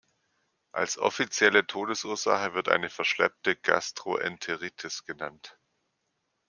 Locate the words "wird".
2.55-2.69